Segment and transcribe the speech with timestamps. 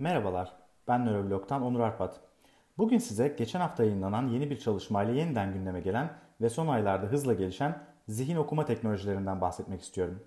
[0.00, 0.52] Merhabalar,
[0.88, 2.20] ben Nöroblog'dan Onur Arpat.
[2.78, 7.34] Bugün size geçen hafta yayınlanan yeni bir çalışmayla yeniden gündeme gelen ve son aylarda hızla
[7.34, 7.78] gelişen
[8.08, 10.20] zihin okuma teknolojilerinden bahsetmek istiyorum.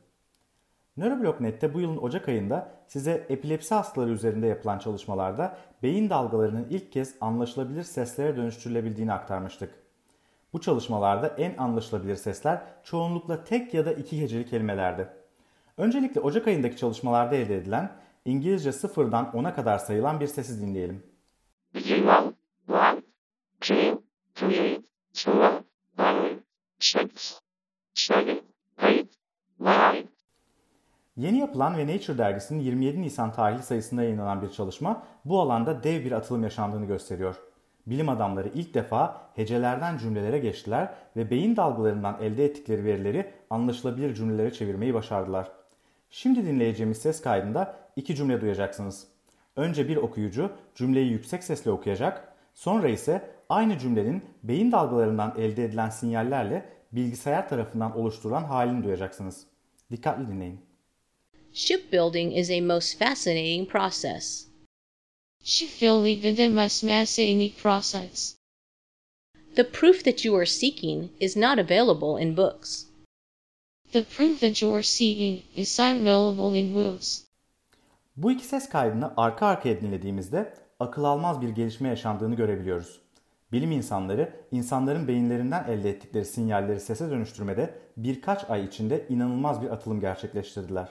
[0.98, 7.16] Nöroblog.net'te bu yılın Ocak ayında size epilepsi hastaları üzerinde yapılan çalışmalarda beyin dalgalarının ilk kez
[7.22, 9.74] anlaşılabilir seslere dönüştürülebildiğini aktarmıştık.
[10.54, 15.08] Bu çalışmalarda en anlaşılabilir sesler çoğunlukla tek ya da iki heceli kelimelerdi.
[15.78, 17.92] Öncelikle Ocak ayındaki çalışmalarda elde edilen
[18.26, 21.04] İngilizce sıfırdan 10'a kadar sayılan bir sesi dinleyelim.
[21.76, 22.34] Zero,
[22.70, 23.02] one,
[23.62, 24.02] two,
[24.36, 24.82] three,
[25.14, 25.52] four,
[25.98, 26.40] five,
[26.80, 27.40] six,
[27.94, 28.42] seven,
[28.82, 29.14] eight,
[29.60, 30.08] nine.
[31.18, 36.06] Yeni yapılan ve Nature dergisinin 27 Nisan tarihli sayısında yayınlanan bir çalışma bu alanda dev
[36.06, 37.36] bir atılım yaşandığını gösteriyor.
[37.88, 44.54] Bilim adamları ilk defa hecelerden cümlelere geçtiler ve beyin dalgalarından elde ettikleri verileri anlaşılabilir cümlelere
[44.54, 45.52] çevirmeyi başardılar.
[46.12, 49.08] Şimdi dinleyeceğimiz ses kaydında iki cümle duyacaksınız.
[49.56, 55.90] Önce bir okuyucu cümleyi yüksek sesle okuyacak, sonra ise aynı cümlenin beyin dalgalarından elde edilen
[55.90, 59.44] sinyallerle bilgisayar tarafından oluşturulan halini duyacaksınız.
[59.92, 60.62] Dikkatli dinleyin.
[61.54, 64.48] Shipbuilding is a most fascinating process.
[65.44, 68.36] Shipbuilding is a most fascinating process.
[69.56, 72.91] The proof that you are seeking is not available in books.
[73.92, 77.24] The proof that you are seeking is available in books.
[78.18, 83.02] Bu iki ses kaydını arka arkaya dinlediğimizde akıl almaz bir gelişme yaşandığını görebiliyoruz.
[83.52, 90.00] Bilim insanları insanların beyinlerinden elde ettikleri sinyalleri sese dönüştürmede birkaç ay içinde inanılmaz bir atılım
[90.00, 90.90] gerçekleştirdiler.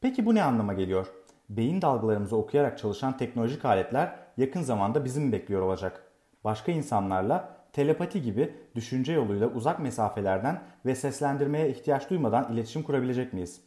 [0.00, 1.06] Peki bu ne anlama geliyor?
[1.48, 6.12] Beyin dalgalarımızı okuyarak çalışan teknolojik aletler yakın zamanda bizim mi bekliyor olacak?
[6.44, 13.60] Başka insanlarla telepati gibi düşünce yoluyla uzak mesafelerden ve seslendirmeye ihtiyaç duymadan iletişim kurabilecek miyiz?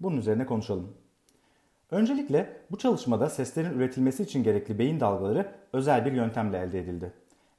[0.00, 0.92] Bunun üzerine konuşalım.
[1.90, 7.12] Öncelikle bu çalışmada seslerin üretilmesi için gerekli beyin dalgaları özel bir yöntemle elde edildi.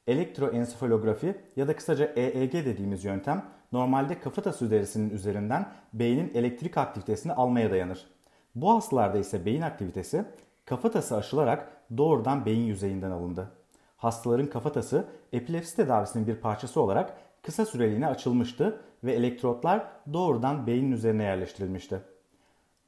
[0.07, 7.71] Elektroensefalografi ya da kısaca EEG dediğimiz yöntem normalde kafatası derisinin üzerinden beynin elektrik aktivitesini almaya
[7.71, 8.07] dayanır.
[8.55, 10.25] Bu hastalarda ise beyin aktivitesi
[10.65, 13.51] kafatası aşılarak doğrudan beyin yüzeyinden alındı.
[13.97, 21.23] Hastaların kafatası epilepsi tedavisinin bir parçası olarak kısa süreliğine açılmıştı ve elektrotlar doğrudan beynin üzerine
[21.23, 22.01] yerleştirilmişti.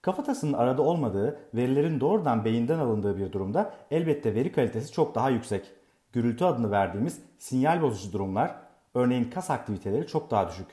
[0.02, 5.66] Kafatasının arada olmadığı, verilerin doğrudan beyinden alındığı bir durumda elbette veri kalitesi çok daha yüksek.
[6.14, 8.56] Gürültü adını verdiğimiz sinyal bozucu durumlar,
[8.94, 10.68] örneğin kas aktiviteleri çok daha düşük.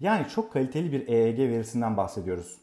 [0.00, 2.58] Yani çok kaliteli bir EEG verisinden bahsediyoruz.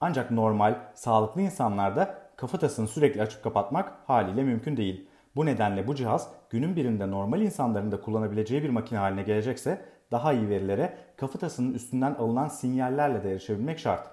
[0.00, 5.08] Ancak normal, sağlıklı insanlarda kafatasını sürekli açıp kapatmak haliyle mümkün değil.
[5.36, 10.32] Bu nedenle bu cihaz günün birinde normal insanların da kullanabileceği bir makine haline gelecekse daha
[10.32, 14.10] iyi verilere kafatasının üstünden alınan sinyallerle de erişebilmek şart.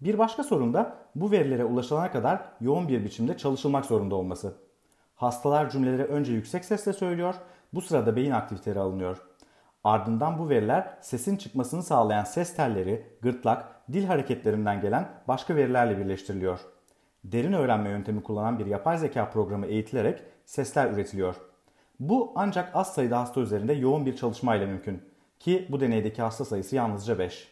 [0.00, 4.54] Bir başka sorun da bu verilere ulaşılana kadar yoğun bir biçimde çalışılmak zorunda olması.
[5.14, 7.34] Hastalar cümleleri önce yüksek sesle söylüyor,
[7.74, 9.22] bu sırada beyin aktiviteleri alınıyor.
[9.84, 16.60] Ardından bu veriler sesin çıkmasını sağlayan ses telleri, gırtlak, dil hareketlerinden gelen başka verilerle birleştiriliyor.
[17.32, 21.36] Derin öğrenme yöntemi kullanan bir yapay zeka programı eğitilerek sesler üretiliyor.
[22.00, 25.02] Bu ancak az sayıda hasta üzerinde yoğun bir çalışmayla mümkün
[25.38, 27.48] ki bu deneydeki hasta sayısı yalnızca 5.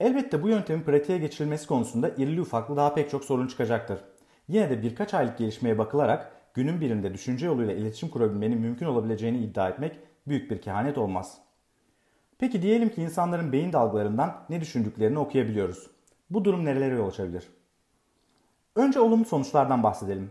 [0.00, 3.98] Elbette bu yöntemin pratiğe geçirilmesi konusunda irili ufaklı daha pek çok sorun çıkacaktır.
[4.48, 9.68] Yine de birkaç aylık gelişmeye bakılarak günün birinde düşünce yoluyla iletişim kurabilmenin mümkün olabileceğini iddia
[9.68, 9.98] etmek
[10.28, 11.38] büyük bir kehanet olmaz.
[12.38, 15.90] Peki diyelim ki insanların beyin dalgalarından ne düşündüklerini okuyabiliyoruz.
[16.30, 17.44] Bu durum nerelere yol açabilir?
[18.76, 20.30] Önce olumlu sonuçlardan bahsedelim.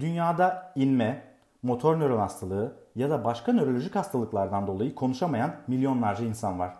[0.00, 1.22] Dünyada inme,
[1.62, 6.74] motor nöron hastalığı ya da başka nörolojik hastalıklardan dolayı konuşamayan milyonlarca insan var.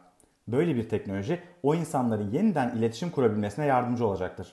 [0.49, 4.53] Böyle bir teknoloji o insanların yeniden iletişim kurabilmesine yardımcı olacaktır.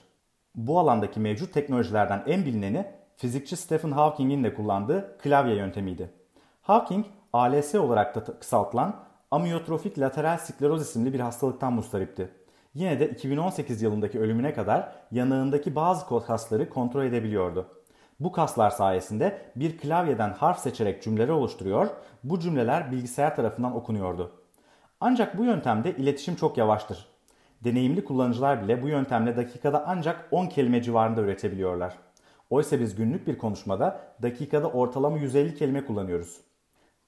[0.54, 2.86] Bu alandaki mevcut teknolojilerden en bilineni
[3.16, 6.10] fizikçi Stephen Hawking'in de kullandığı klavye yöntemiydi.
[6.62, 8.96] Hawking, ALS olarak da kısaltılan
[9.30, 12.41] amyotrofik lateral skleroz isimli bir hastalıktan mustaripti.
[12.74, 17.66] Yine de 2018 yılındaki ölümüne kadar yanağındaki bazı kasları kontrol edebiliyordu.
[18.20, 21.88] Bu kaslar sayesinde bir klavyeden harf seçerek cümleler oluşturuyor,
[22.24, 24.32] bu cümleler bilgisayar tarafından okunuyordu.
[25.00, 27.06] Ancak bu yöntemde iletişim çok yavaştır.
[27.64, 31.98] Deneyimli kullanıcılar bile bu yöntemle dakikada ancak 10 kelime civarında üretebiliyorlar.
[32.50, 36.40] Oysa biz günlük bir konuşmada dakikada ortalama 150 kelime kullanıyoruz.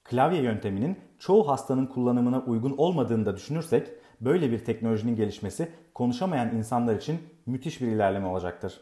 [0.03, 3.87] Klavye yönteminin çoğu hastanın kullanımına uygun olmadığını da düşünürsek
[4.21, 8.81] böyle bir teknolojinin gelişmesi konuşamayan insanlar için müthiş bir ilerleme olacaktır.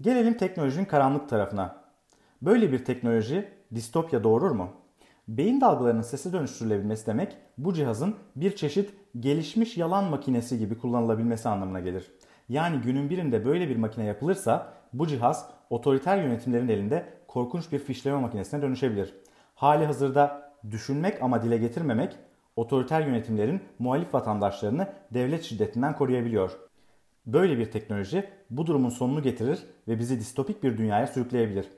[0.00, 1.84] Gelelim teknolojinin karanlık tarafına.
[2.42, 4.70] Böyle bir teknoloji distopya doğurur mu?
[5.28, 8.90] Beyin dalgalarının sesi dönüştürülebilmesi demek bu cihazın bir çeşit
[9.20, 12.12] gelişmiş yalan makinesi gibi kullanılabilmesi anlamına gelir.
[12.48, 18.18] Yani günün birinde böyle bir makine yapılırsa bu cihaz otoriter yönetimlerin elinde korkunç bir fişleme
[18.18, 19.14] makinesine dönüşebilir.
[19.54, 22.16] Hali hazırda düşünmek ama dile getirmemek
[22.56, 26.50] otoriter yönetimlerin muhalif vatandaşlarını devlet şiddetinden koruyabiliyor.
[27.26, 31.68] Böyle bir teknoloji bu durumun sonunu getirir ve bizi distopik bir dünyaya sürükleyebilir.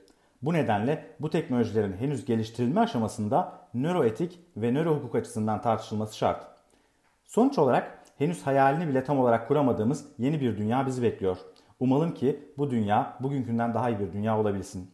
[0.41, 6.47] Bu nedenle bu teknolojilerin henüz geliştirilme aşamasında nöroetik ve nörohukuk açısından tartışılması şart.
[7.25, 11.37] Sonuç olarak henüz hayalini bile tam olarak kuramadığımız yeni bir dünya bizi bekliyor.
[11.79, 14.91] Umalım ki bu dünya bugünkünden daha iyi bir dünya olabilsin.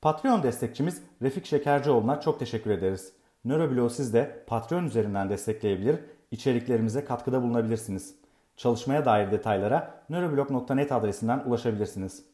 [0.00, 3.12] Patreon destekçimiz Refik Şekercioğlu'na çok teşekkür ederiz.
[3.44, 6.00] Nöroblog'u siz de Patreon üzerinden destekleyebilir,
[6.30, 8.14] içeriklerimize katkıda bulunabilirsiniz.
[8.56, 12.24] Çalışmaya dair detaylara nöroblog.net adresinden ulaşabilirsiniz.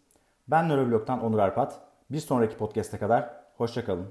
[0.48, 1.80] Ben Nöroblog'dan Onur Arpat.
[2.10, 4.06] Bir sonraki podcast'e kadar hoşçakalın.